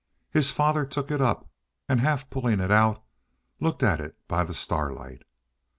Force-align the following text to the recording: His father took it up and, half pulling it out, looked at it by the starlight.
His 0.31 0.49
father 0.51 0.83
took 0.83 1.11
it 1.11 1.21
up 1.21 1.47
and, 1.87 1.99
half 1.99 2.27
pulling 2.31 2.59
it 2.59 2.71
out, 2.71 3.03
looked 3.59 3.83
at 3.83 3.99
it 4.01 4.17
by 4.27 4.43
the 4.43 4.55
starlight. 4.55 5.21